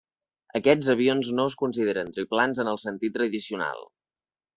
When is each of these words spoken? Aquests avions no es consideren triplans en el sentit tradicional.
Aquests 0.59 0.87
avions 0.93 1.29
no 1.39 1.45
es 1.49 1.55
consideren 1.59 2.09
triplans 2.15 2.63
en 2.65 2.71
el 2.73 2.81
sentit 2.85 3.15
tradicional. 3.19 3.85